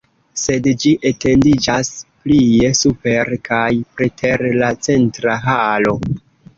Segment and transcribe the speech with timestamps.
[0.43, 1.91] Sed ĝi etendiĝas
[2.25, 6.01] plie super kaj preter la centra halo.